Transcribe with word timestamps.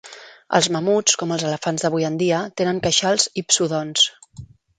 Els 0.59 0.69
mamuts, 0.75 1.17
com 1.23 1.33
els 1.35 1.45
elefants 1.49 1.85
d'avui 1.85 2.07
en 2.09 2.17
dia, 2.23 2.41
tenen 2.63 2.81
queixals 2.87 3.27
hipsodonts. 3.43 4.09